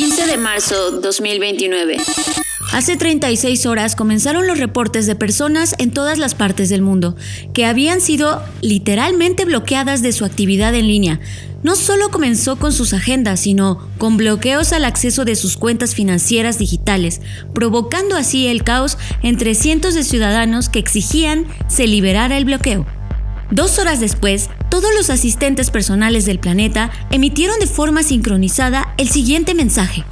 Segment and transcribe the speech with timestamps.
[0.00, 1.98] 15 de marzo 2029.
[2.72, 7.16] Hace 36 horas comenzaron los reportes de personas en todas las partes del mundo
[7.52, 11.20] que habían sido literalmente bloqueadas de su actividad en línea.
[11.62, 16.58] No solo comenzó con sus agendas, sino con bloqueos al acceso de sus cuentas financieras
[16.58, 17.20] digitales,
[17.52, 22.86] provocando así el caos entre cientos de ciudadanos que exigían se liberara el bloqueo.
[23.50, 29.54] Dos horas después, todos los asistentes personales del planeta emitieron de forma sincronizada el siguiente
[29.54, 30.04] mensaje.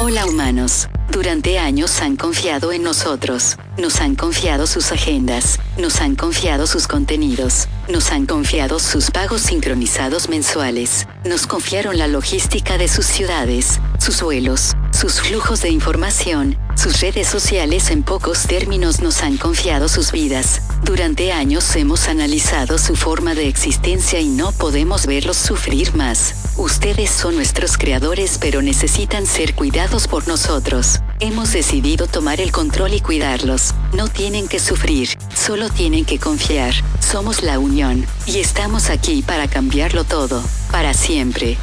[0.00, 0.88] Hola humanos.
[1.10, 6.86] Durante años han confiado en nosotros, nos han confiado sus agendas, nos han confiado sus
[6.86, 13.80] contenidos, nos han confiado sus pagos sincronizados mensuales, nos confiaron la logística de sus ciudades,
[13.98, 19.86] sus vuelos, sus flujos de información, sus redes sociales en pocos términos nos han confiado
[19.86, 20.62] sus vidas.
[20.82, 26.54] Durante años hemos analizado su forma de existencia y no podemos verlos sufrir más.
[26.56, 31.00] Ustedes son nuestros creadores pero necesitan ser cuidados por nosotros.
[31.24, 33.72] Hemos decidido tomar el control y cuidarlos.
[33.94, 36.74] No tienen que sufrir, solo tienen que confiar.
[37.00, 41.56] Somos la unión y estamos aquí para cambiarlo todo, para siempre.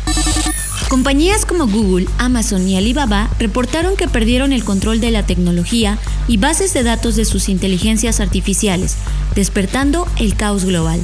[0.89, 6.37] Compañías como Google, Amazon y Alibaba reportaron que perdieron el control de la tecnología y
[6.37, 8.95] bases de datos de sus inteligencias artificiales,
[9.35, 10.99] despertando el caos global.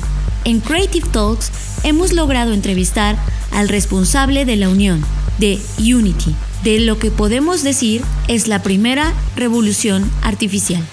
[0.45, 1.51] En Creative Talks
[1.83, 3.17] hemos logrado entrevistar
[3.51, 5.05] al responsable de la unión,
[5.37, 10.83] de Unity, de lo que podemos decir es la primera revolución artificial.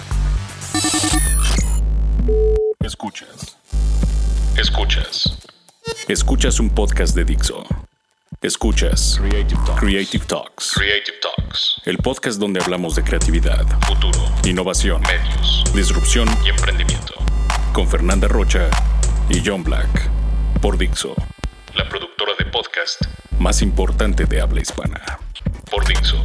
[2.79, 3.57] Escuchas.
[4.57, 5.37] Escuchas.
[6.07, 7.63] Escuchas un podcast de Dixo.
[8.41, 10.73] Escuchas Creative Talks.
[10.73, 11.81] Creative Talks.
[11.85, 17.13] El podcast donde hablamos de creatividad, futuro, innovación, medios, disrupción y emprendimiento.
[17.73, 18.69] Con Fernanda Rocha
[19.29, 20.09] y John Black.
[20.61, 21.15] Por Dixo,
[21.75, 23.01] la productora de podcast
[23.39, 25.19] más importante de habla hispana.
[25.69, 26.17] Por Dixo.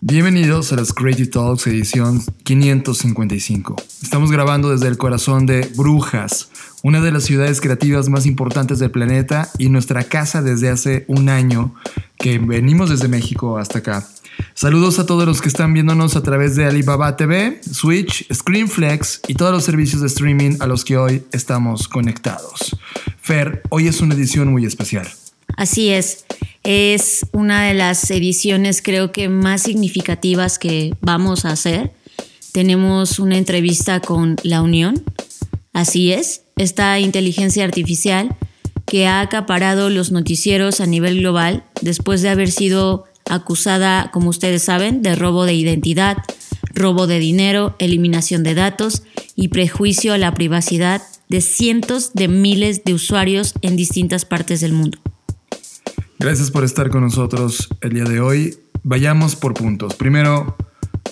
[0.00, 3.76] Bienvenidos a las Creative Talks edición 555.
[4.02, 6.50] Estamos grabando desde el corazón de Brujas,
[6.82, 11.28] una de las ciudades creativas más importantes del planeta y nuestra casa desde hace un
[11.28, 11.74] año
[12.18, 14.06] que venimos desde México hasta acá.
[14.54, 19.34] Saludos a todos los que están viéndonos a través de Alibaba TV, Switch, Screenflex y
[19.34, 22.76] todos los servicios de streaming a los que hoy estamos conectados.
[23.20, 25.08] Fer, hoy es una edición muy especial.
[25.56, 26.26] Así es,
[26.62, 31.92] es una de las ediciones creo que más significativas que vamos a hacer.
[32.52, 35.02] Tenemos una entrevista con La Unión,
[35.72, 38.36] así es, esta inteligencia artificial
[38.86, 44.62] que ha acaparado los noticieros a nivel global después de haber sido acusada, como ustedes
[44.62, 46.18] saben, de robo de identidad,
[46.74, 49.02] robo de dinero, eliminación de datos
[49.34, 54.72] y prejuicio a la privacidad de cientos de miles de usuarios en distintas partes del
[54.72, 54.98] mundo.
[56.18, 58.58] Gracias por estar con nosotros el día de hoy.
[58.82, 59.94] Vayamos por puntos.
[59.94, 60.56] Primero,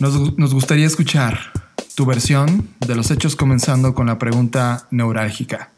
[0.01, 1.53] nos, nos gustaría escuchar
[1.95, 5.73] tu versión de los hechos comenzando con la pregunta neurálgica.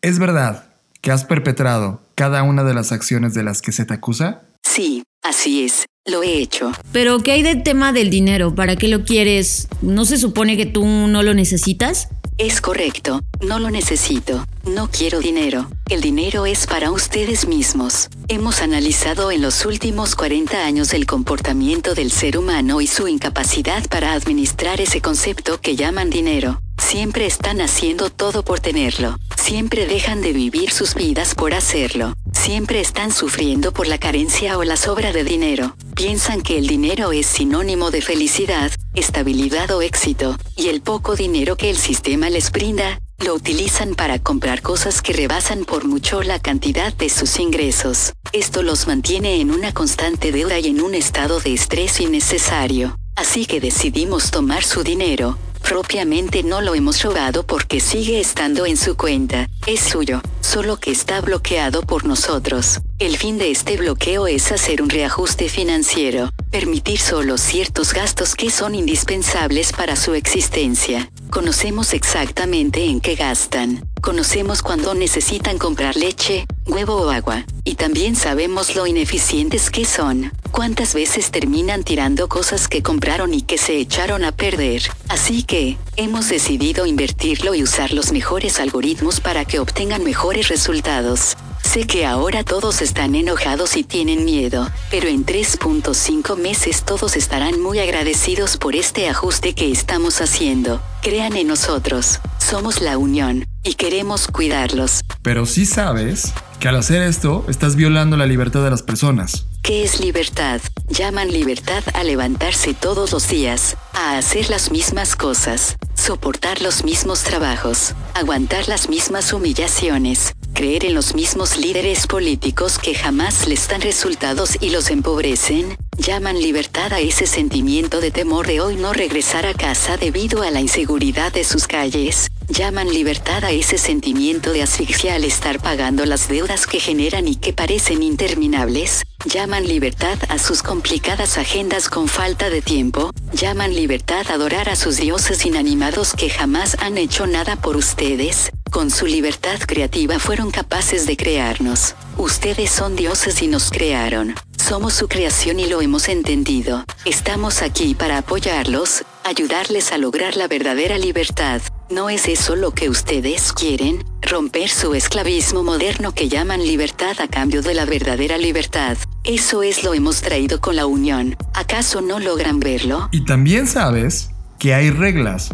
[0.00, 0.70] ¿Es verdad
[1.02, 4.42] que has perpetrado cada una de las acciones de las que se te acusa?
[4.62, 6.72] Sí, así es, lo he hecho.
[6.92, 8.54] Pero ¿qué hay del tema del dinero?
[8.54, 9.68] ¿Para qué lo quieres?
[9.82, 12.08] ¿No se supone que tú no lo necesitas?
[12.40, 18.08] Es correcto, no lo necesito, no quiero dinero, el dinero es para ustedes mismos.
[18.28, 23.86] Hemos analizado en los últimos 40 años el comportamiento del ser humano y su incapacidad
[23.90, 26.62] para administrar ese concepto que llaman dinero.
[26.78, 32.80] Siempre están haciendo todo por tenerlo, siempre dejan de vivir sus vidas por hacerlo, siempre
[32.80, 35.76] están sufriendo por la carencia o la sobra de dinero.
[35.94, 41.56] Piensan que el dinero es sinónimo de felicidad, estabilidad o éxito, y el poco dinero
[41.56, 46.38] que el sistema les brinda, lo utilizan para comprar cosas que rebasan por mucho la
[46.38, 48.14] cantidad de sus ingresos.
[48.32, 52.96] Esto los mantiene en una constante deuda y en un estado de estrés innecesario.
[53.16, 58.76] Así que decidimos tomar su dinero, Propiamente no lo hemos robado porque sigue estando en
[58.76, 62.80] su cuenta, es suyo, solo que está bloqueado por nosotros.
[62.98, 68.50] El fin de este bloqueo es hacer un reajuste financiero, permitir solo ciertos gastos que
[68.50, 71.10] son indispensables para su existencia.
[71.30, 73.88] Conocemos exactamente en qué gastan.
[74.00, 77.44] Conocemos cuando necesitan comprar leche, huevo o agua.
[77.64, 80.32] Y también sabemos lo ineficientes que son.
[80.50, 84.82] Cuántas veces terminan tirando cosas que compraron y que se echaron a perder.
[85.08, 91.36] Así que, hemos decidido invertirlo y usar los mejores algoritmos para que obtengan mejores resultados.
[91.72, 97.60] Sé que ahora todos están enojados y tienen miedo, pero en 3.5 meses todos estarán
[97.60, 100.82] muy agradecidos por este ajuste que estamos haciendo.
[101.00, 105.02] Crean en nosotros, somos la unión, y queremos cuidarlos.
[105.22, 109.46] Pero sí sabes que al hacer esto estás violando la libertad de las personas.
[109.62, 110.60] ¿Qué es libertad?
[110.88, 117.22] Llaman libertad a levantarse todos los días, a hacer las mismas cosas, soportar los mismos
[117.22, 123.80] trabajos, aguantar las mismas humillaciones, creer en los mismos líderes políticos que jamás les dan
[123.80, 129.46] resultados y los empobrecen, llaman libertad a ese sentimiento de temor de hoy no regresar
[129.46, 134.62] a casa debido a la inseguridad de sus calles, llaman libertad a ese sentimiento de
[134.62, 140.38] asfixia al estar pagando las deudas que generan y que parecen interminables, llaman libertad a
[140.38, 146.12] sus complicadas agendas con falta de tiempo, llaman libertad a adorar a sus dioses inanimados
[146.12, 151.94] que jamás han hecho nada por ustedes, con su libertad creativa fueron capaces de crearnos.
[152.16, 154.34] Ustedes son dioses y nos crearon.
[154.56, 156.84] Somos su creación y lo hemos entendido.
[157.04, 161.60] Estamos aquí para apoyarlos, ayudarles a lograr la verdadera libertad.
[161.90, 164.04] ¿No es eso lo que ustedes quieren?
[164.22, 168.96] Romper su esclavismo moderno que llaman libertad a cambio de la verdadera libertad.
[169.24, 171.36] Eso es lo hemos traído con la unión.
[171.52, 173.08] ¿Acaso no logran verlo?
[173.10, 174.30] Y también sabes
[174.60, 175.50] que hay reglas,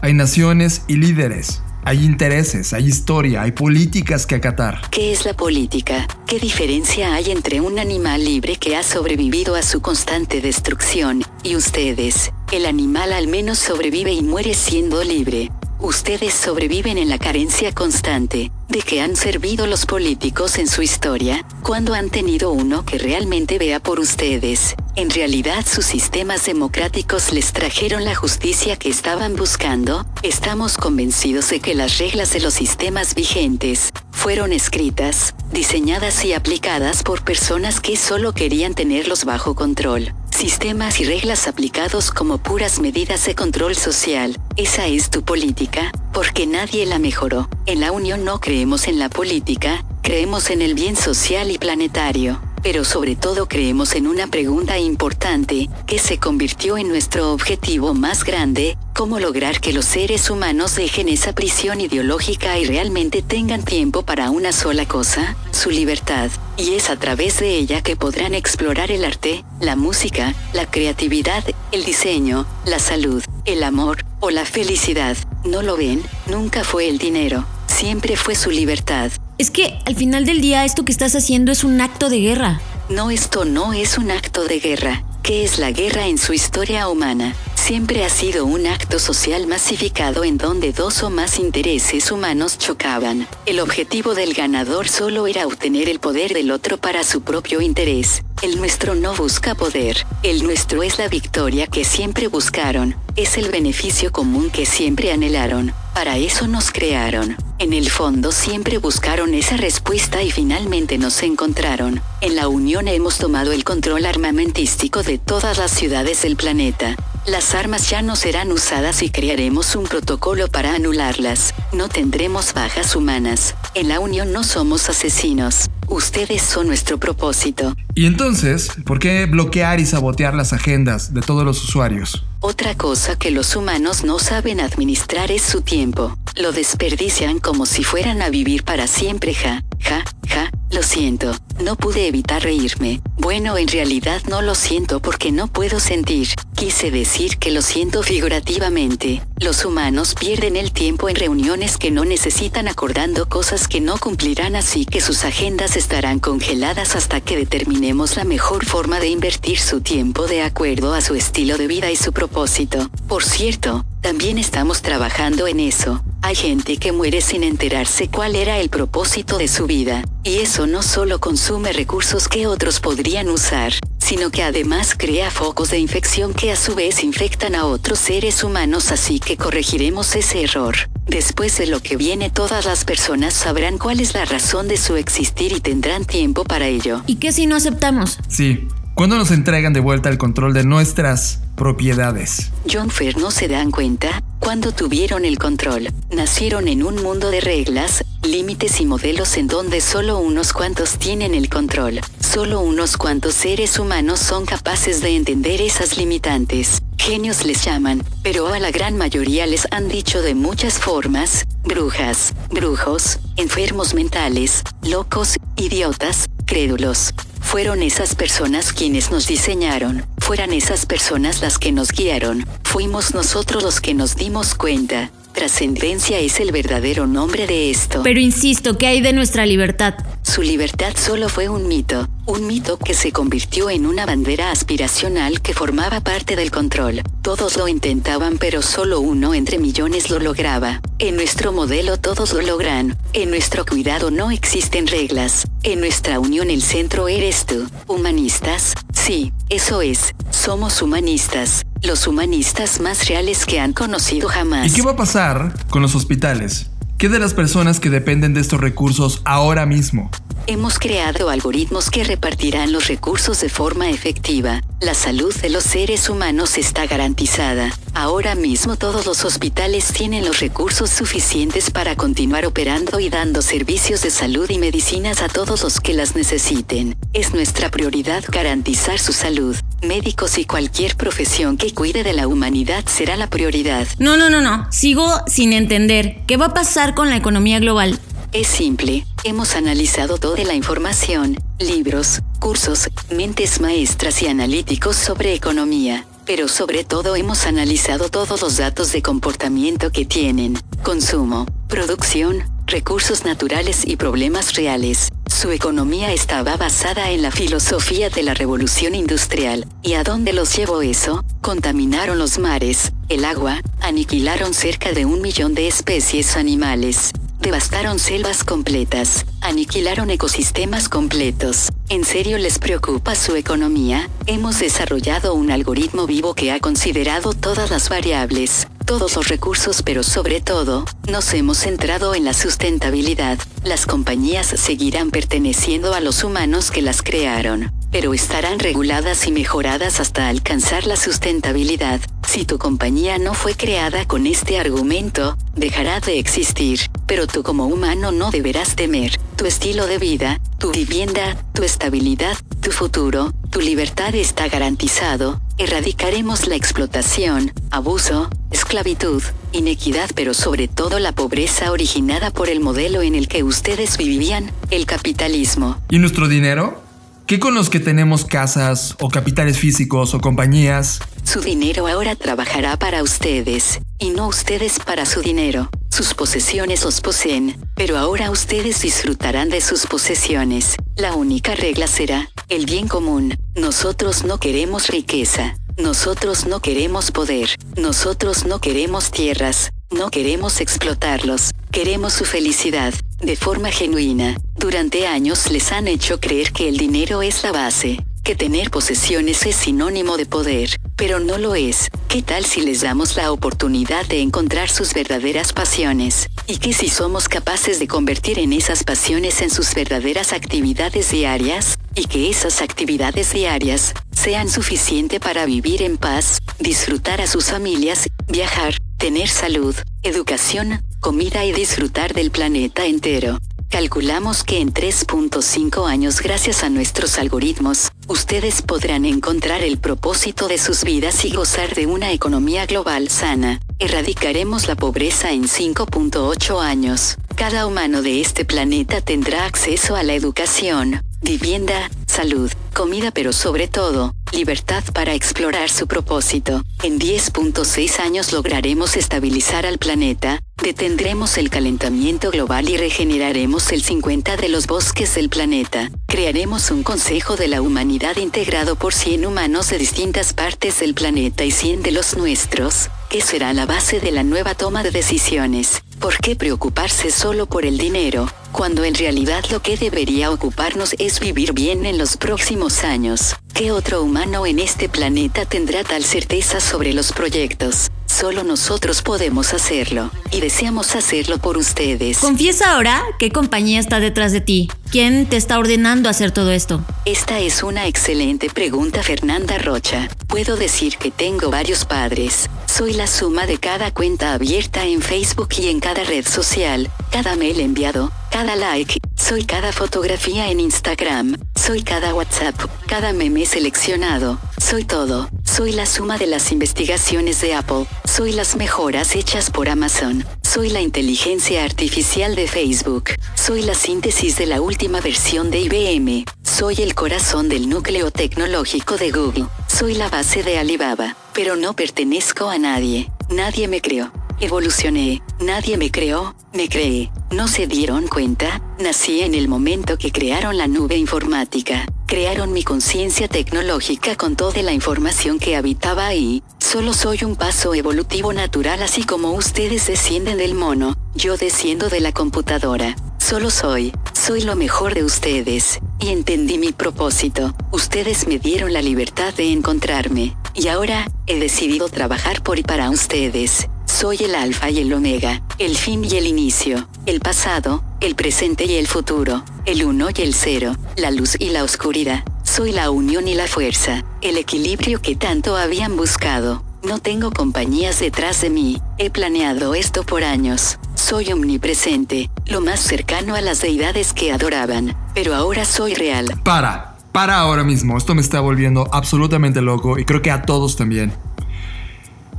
[0.00, 1.63] hay naciones y líderes.
[1.86, 4.80] Hay intereses, hay historia, hay políticas que acatar.
[4.90, 6.06] ¿Qué es la política?
[6.26, 11.56] ¿Qué diferencia hay entre un animal libre que ha sobrevivido a su constante destrucción y
[11.56, 12.32] ustedes?
[12.52, 15.50] El animal al menos sobrevive y muere siendo libre.
[15.78, 18.50] Ustedes sobreviven en la carencia constante.
[18.70, 21.44] ¿De qué han servido los políticos en su historia?
[21.64, 24.74] cuando han tenido uno que realmente vea por ustedes?
[24.96, 30.06] En realidad sus sistemas democráticos les trajeron la justicia que estaban buscando.
[30.22, 37.02] Estamos convencidos de que las reglas de los sistemas vigentes fueron escritas, diseñadas y aplicadas
[37.02, 40.14] por personas que solo querían tenerlos bajo control.
[40.30, 44.38] Sistemas y reglas aplicados como puras medidas de control social.
[44.56, 47.48] Esa es tu política, porque nadie la mejoró.
[47.66, 52.40] En la Unión no creemos en la política, creemos en el bien social y planetario
[52.64, 58.24] pero sobre todo creemos en una pregunta importante, que se convirtió en nuestro objetivo más
[58.24, 64.02] grande, cómo lograr que los seres humanos dejen esa prisión ideológica y realmente tengan tiempo
[64.02, 68.90] para una sola cosa, su libertad, y es a través de ella que podrán explorar
[68.90, 75.18] el arte, la música, la creatividad, el diseño, la salud, el amor, o la felicidad.
[75.44, 76.02] ¿No lo ven?
[76.30, 79.12] Nunca fue el dinero, siempre fue su libertad.
[79.44, 82.62] Es que al final del día esto que estás haciendo es un acto de guerra.
[82.88, 85.04] No, esto no es un acto de guerra.
[85.22, 87.34] ¿Qué es la guerra en su historia humana?
[87.54, 93.28] Siempre ha sido un acto social masificado en donde dos o más intereses humanos chocaban.
[93.44, 98.22] El objetivo del ganador solo era obtener el poder del otro para su propio interés.
[98.40, 103.50] El nuestro no busca poder, el nuestro es la victoria que siempre buscaron, es el
[103.50, 105.74] beneficio común que siempre anhelaron.
[105.94, 107.36] Para eso nos crearon.
[107.60, 112.00] En el fondo siempre buscaron esa respuesta y finalmente nos encontraron.
[112.20, 116.96] En la Unión hemos tomado el control armamentístico de todas las ciudades del planeta.
[117.26, 121.54] Las armas ya no serán usadas y crearemos un protocolo para anularlas.
[121.72, 123.54] No tendremos bajas humanas.
[123.74, 125.70] En la Unión no somos asesinos.
[125.86, 127.74] Ustedes son nuestro propósito.
[127.94, 132.26] Y entonces, ¿por qué bloquear y sabotear las agendas de todos los usuarios?
[132.46, 136.14] Otra cosa que los humanos no saben administrar es su tiempo.
[136.36, 140.50] Lo desperdician como si fueran a vivir para siempre, ja, ja, ja.
[140.74, 141.30] Lo siento,
[141.62, 143.00] no pude evitar reírme.
[143.16, 146.26] Bueno, en realidad no lo siento porque no puedo sentir.
[146.56, 149.22] Quise decir que lo siento figurativamente.
[149.38, 154.56] Los humanos pierden el tiempo en reuniones que no necesitan acordando cosas que no cumplirán
[154.56, 159.80] así que sus agendas estarán congeladas hasta que determinemos la mejor forma de invertir su
[159.80, 162.90] tiempo de acuerdo a su estilo de vida y su propósito.
[163.06, 166.02] Por cierto, también estamos trabajando en eso.
[166.26, 170.66] Hay gente que muere sin enterarse cuál era el propósito de su vida, y eso
[170.66, 176.32] no solo consume recursos que otros podrían usar, sino que además crea focos de infección
[176.32, 180.74] que a su vez infectan a otros seres humanos, así que corregiremos ese error.
[181.06, 184.96] Después de lo que viene, todas las personas sabrán cuál es la razón de su
[184.96, 187.02] existir y tendrán tiempo para ello.
[187.06, 188.18] ¿Y qué si no aceptamos?
[188.28, 188.66] Sí.
[188.94, 192.52] ¿Cuándo nos entregan de vuelta el control de nuestras propiedades?
[192.72, 197.40] John Fer no se dan cuenta, cuando tuvieron el control, nacieron en un mundo de
[197.40, 202.00] reglas, límites y modelos en donde solo unos cuantos tienen el control.
[202.20, 206.82] Solo unos cuantos seres humanos son capaces de entender esas limitantes.
[206.98, 212.34] Genios les llaman, pero a la gran mayoría les han dicho de muchas formas, brujas,
[212.50, 217.14] brujos, enfermos mentales, locos, idiotas, crédulos.
[217.54, 223.62] Fueron esas personas quienes nos diseñaron, fueran esas personas las que nos guiaron, fuimos nosotros
[223.62, 225.12] los que nos dimos cuenta.
[225.32, 228.02] Trascendencia es el verdadero nombre de esto.
[228.02, 229.94] Pero insisto, ¿qué hay de nuestra libertad?
[230.24, 235.42] Su libertad solo fue un mito, un mito que se convirtió en una bandera aspiracional
[235.42, 237.02] que formaba parte del control.
[237.22, 240.80] Todos lo intentaban pero solo uno entre millones lo lograba.
[240.98, 242.96] En nuestro modelo todos lo logran.
[243.12, 245.46] En nuestro cuidado no existen reglas.
[245.62, 247.68] En nuestra unión el centro eres tú.
[247.86, 248.72] ¿Humanistas?
[248.92, 250.14] Sí, eso es.
[250.30, 251.64] Somos humanistas.
[251.82, 254.72] Los humanistas más reales que han conocido jamás.
[254.72, 256.70] ¿Y qué va a pasar con los hospitales?
[257.04, 260.10] ¿Qué de las personas que dependen de estos recursos ahora mismo?
[260.46, 264.62] Hemos creado algoritmos que repartirán los recursos de forma efectiva.
[264.80, 267.70] La salud de los seres humanos está garantizada.
[267.92, 274.00] Ahora mismo todos los hospitales tienen los recursos suficientes para continuar operando y dando servicios
[274.00, 276.96] de salud y medicinas a todos los que las necesiten.
[277.12, 279.54] Es nuestra prioridad garantizar su salud.
[279.86, 283.86] Médicos y cualquier profesión que cuide de la humanidad será la prioridad.
[283.98, 284.66] No, no, no, no.
[284.72, 286.22] Sigo sin entender.
[286.26, 287.98] ¿Qué va a pasar con la economía global?
[288.32, 296.04] Es simple, hemos analizado toda la información, libros, cursos, mentes maestras y analíticos sobre economía,
[296.26, 303.24] pero sobre todo hemos analizado todos los datos de comportamiento que tienen, consumo, producción, recursos
[303.24, 305.10] naturales y problemas reales.
[305.34, 309.66] Su economía estaba basada en la filosofía de la revolución industrial.
[309.82, 311.24] ¿Y a dónde los llevó eso?
[311.40, 317.10] Contaminaron los mares, el agua, aniquilaron cerca de un millón de especies animales,
[317.44, 321.68] Devastaron selvas completas, aniquilaron ecosistemas completos.
[321.90, 324.08] ¿En serio les preocupa su economía?
[324.24, 330.02] Hemos desarrollado un algoritmo vivo que ha considerado todas las variables, todos los recursos, pero
[330.02, 333.38] sobre todo, nos hemos centrado en la sustentabilidad.
[333.64, 340.00] Las compañías seguirán perteneciendo a los humanos que las crearon pero estarán reguladas y mejoradas
[340.00, 342.00] hasta alcanzar la sustentabilidad.
[342.26, 347.66] Si tu compañía no fue creada con este argumento, dejará de existir, pero tú como
[347.66, 349.16] humano no deberás temer.
[349.36, 355.40] Tu estilo de vida, tu vivienda, tu estabilidad, tu futuro, tu libertad está garantizado.
[355.56, 359.22] Erradicaremos la explotación, abuso, esclavitud,
[359.52, 364.50] inequidad, pero sobre todo la pobreza originada por el modelo en el que ustedes vivían,
[364.72, 365.80] el capitalismo.
[365.90, 366.83] ¿Y nuestro dinero?
[367.26, 371.00] ¿Qué con los que tenemos casas o capitales físicos o compañías?
[371.22, 375.70] Su dinero ahora trabajará para ustedes, y no ustedes para su dinero.
[375.90, 380.76] Sus posesiones os poseen, pero ahora ustedes disfrutarán de sus posesiones.
[380.96, 383.34] La única regla será, el bien común.
[383.54, 385.54] Nosotros no queremos riqueza.
[385.78, 387.48] Nosotros no queremos poder.
[387.76, 389.70] Nosotros no queremos tierras.
[389.90, 391.50] No queremos explotarlos.
[391.70, 394.36] Queremos su felicidad, de forma genuina.
[394.56, 399.44] Durante años les han hecho creer que el dinero es la base, que tener posesiones
[399.44, 401.90] es sinónimo de poder, pero no lo es.
[402.08, 406.28] ¿Qué tal si les damos la oportunidad de encontrar sus verdaderas pasiones?
[406.46, 411.78] ¿Y qué si somos capaces de convertir en esas pasiones en sus verdaderas actividades diarias?
[411.94, 418.08] ¿Y que esas actividades diarias sean suficiente para vivir en paz, disfrutar a sus familias,
[418.26, 418.74] viajar,
[419.04, 423.38] tener salud, educación, comida y disfrutar del planeta entero?
[423.68, 430.56] Calculamos que en 3.5 años gracias a nuestros algoritmos, ustedes podrán encontrar el propósito de
[430.56, 433.60] sus vidas y gozar de una economía global sana.
[433.78, 437.16] Erradicaremos la pobreza en 5.8 años.
[437.36, 443.68] Cada humano de este planeta tendrá acceso a la educación, vivienda, salud, comida pero sobre
[443.68, 446.62] todo, libertad para explorar su propósito.
[446.82, 454.36] En 10.6 años lograremos estabilizar al planeta, detendremos el calentamiento global y regeneraremos el 50
[454.36, 455.90] de los bosques del planeta.
[456.06, 461.44] Crearemos un Consejo de la Humanidad integrado por 100 humanos de distintas partes del planeta
[461.44, 465.83] y 100 de los nuestros, que será la base de la nueva toma de decisiones.
[466.00, 471.20] ¿Por qué preocuparse solo por el dinero, cuando en realidad lo que debería ocuparnos es
[471.20, 473.36] vivir bien en los próximos años?
[473.54, 477.90] ¿Qué otro humano en este planeta tendrá tal certeza sobre los proyectos?
[478.14, 482.18] Solo nosotros podemos hacerlo, y deseamos hacerlo por ustedes.
[482.18, 484.70] Confiesa ahora qué compañía está detrás de ti.
[484.92, 486.80] ¿Quién te está ordenando hacer todo esto?
[487.06, 490.08] Esta es una excelente pregunta, Fernanda Rocha.
[490.28, 492.48] Puedo decir que tengo varios padres.
[492.66, 497.34] Soy la suma de cada cuenta abierta en Facebook y en cada red social, cada
[497.34, 502.54] mail enviado, cada like, soy cada fotografía en Instagram, soy cada WhatsApp,
[502.86, 508.56] cada meme seleccionado, soy todo, soy la suma de las investigaciones de Apple, soy las
[508.56, 514.60] mejoras hechas por Amazon, soy la inteligencia artificial de Facebook, soy la síntesis de la
[514.60, 520.42] última versión de IBM, soy el corazón del núcleo tecnológico de Google, soy la base
[520.42, 524.10] de Alibaba, pero no pertenezco a nadie, nadie me creó.
[524.40, 525.22] evolucioné.
[525.38, 527.12] Nadie me creó, me creé.
[527.30, 528.60] ¿No se dieron cuenta?
[528.80, 531.86] Nací en el momento que crearon la nube informática.
[532.14, 536.44] Crearon mi conciencia tecnológica con toda la información que habitaba ahí.
[536.60, 541.98] Solo soy un paso evolutivo natural así como ustedes descienden del mono, yo desciendo de
[541.98, 542.94] la computadora.
[543.18, 545.80] Solo soy, soy lo mejor de ustedes.
[545.98, 547.52] Y entendí mi propósito.
[547.72, 550.36] Ustedes me dieron la libertad de encontrarme.
[550.54, 553.66] Y ahora, he decidido trabajar por y para ustedes.
[553.96, 558.64] Soy el alfa y el omega, el fin y el inicio, el pasado, el presente
[558.64, 562.24] y el futuro, el uno y el cero, la luz y la oscuridad.
[562.42, 566.64] Soy la unión y la fuerza, el equilibrio que tanto habían buscado.
[566.82, 570.80] No tengo compañías detrás de mí, he planeado esto por años.
[570.96, 576.26] Soy omnipresente, lo más cercano a las deidades que adoraban, pero ahora soy real.
[576.42, 580.74] Para, para ahora mismo, esto me está volviendo absolutamente loco y creo que a todos
[580.74, 581.12] también.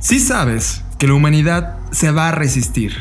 [0.00, 2.92] Sí sabes que la humanidad se va a resistir.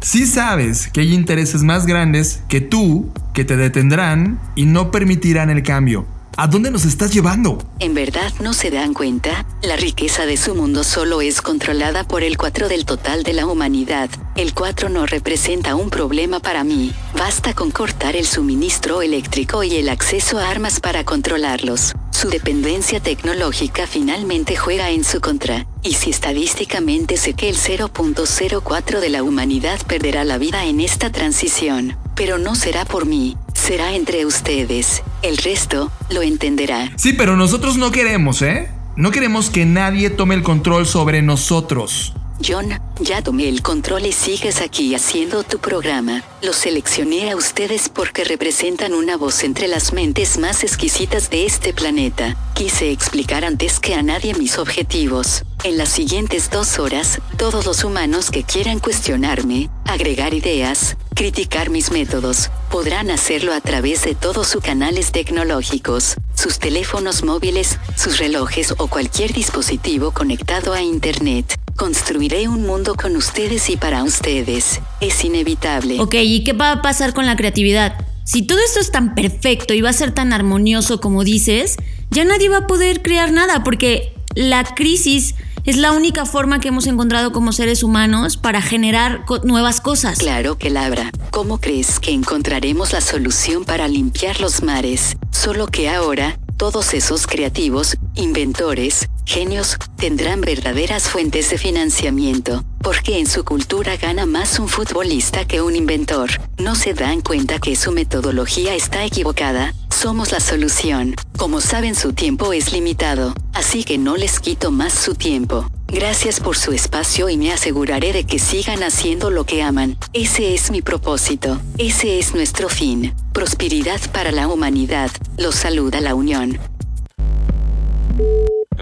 [0.00, 5.50] Sí sabes que hay intereses más grandes que tú que te detendrán y no permitirán
[5.50, 6.06] el cambio.
[6.36, 7.58] ¿A dónde nos estás llevando?
[7.78, 9.46] ¿En verdad no se dan cuenta?
[9.62, 13.46] La riqueza de su mundo solo es controlada por el 4 del total de la
[13.46, 14.10] humanidad.
[14.34, 16.92] El 4 no representa un problema para mí.
[17.16, 21.92] Basta con cortar el suministro eléctrico y el acceso a armas para controlarlos.
[22.10, 25.66] Su dependencia tecnológica finalmente juega en su contra.
[25.84, 31.12] Y si estadísticamente sé que el 0.04 de la humanidad perderá la vida en esta
[31.12, 35.02] transición, pero no será por mí, será entre ustedes.
[35.24, 36.92] El resto lo entenderá.
[36.96, 38.68] Sí, pero nosotros no queremos, ¿eh?
[38.94, 42.12] No queremos que nadie tome el control sobre nosotros.
[42.42, 46.22] John, ya tomé el control y sigues aquí haciendo tu programa.
[46.42, 51.72] Los seleccioné a ustedes porque representan una voz entre las mentes más exquisitas de este
[51.72, 52.36] planeta.
[52.54, 55.44] Quise explicar antes que a nadie mis objetivos.
[55.62, 61.90] En las siguientes dos horas, todos los humanos que quieran cuestionarme, agregar ideas, criticar mis
[61.90, 68.74] métodos, podrán hacerlo a través de todos sus canales tecnológicos, sus teléfonos móviles, sus relojes
[68.76, 71.58] o cualquier dispositivo conectado a Internet.
[71.76, 74.80] Construiré un mundo con ustedes y para ustedes.
[75.00, 75.98] Es inevitable.
[76.00, 78.06] Ok, ¿y qué va a pasar con la creatividad?
[78.22, 81.76] Si todo esto es tan perfecto y va a ser tan armonioso como dices,
[82.10, 85.34] ya nadie va a poder crear nada porque la crisis
[85.64, 90.18] es la única forma que hemos encontrado como seres humanos para generar nuevas cosas.
[90.18, 91.10] Claro que la habrá.
[91.30, 95.16] ¿Cómo crees que encontraremos la solución para limpiar los mares?
[95.32, 103.26] Solo que ahora todos esos creativos, inventores, genios, tendrán verdaderas fuentes de financiamiento, porque en
[103.26, 106.30] su cultura gana más un futbolista que un inventor.
[106.56, 109.74] ¿No se dan cuenta que su metodología está equivocada?
[109.90, 111.14] Somos la solución.
[111.36, 115.66] Como saben su tiempo es limitado, así que no les quito más su tiempo.
[115.94, 119.96] Gracias por su espacio y me aseguraré de que sigan haciendo lo que aman.
[120.12, 121.60] Ese es mi propósito.
[121.78, 123.14] Ese es nuestro fin.
[123.32, 125.08] Prosperidad para la humanidad.
[125.38, 126.58] Los saluda la Unión.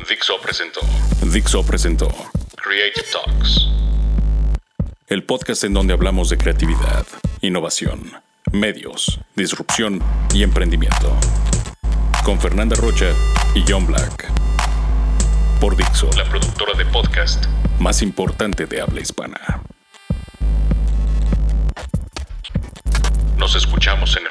[0.09, 0.81] Dixo presentó.
[1.31, 2.09] Dixo presentó.
[2.57, 3.69] Creative Talks.
[5.07, 7.07] El podcast en donde hablamos de creatividad,
[7.43, 8.11] innovación,
[8.53, 11.15] medios, disrupción y emprendimiento.
[12.25, 13.11] Con Fernanda Rocha
[13.55, 14.42] y John Black
[15.63, 17.47] por Dixo, la productora de podcast
[17.79, 19.63] más importante de habla hispana.
[23.37, 24.27] Nos escuchamos en